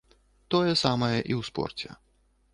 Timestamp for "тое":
0.55-0.71